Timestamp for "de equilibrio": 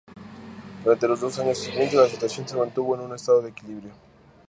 3.43-3.91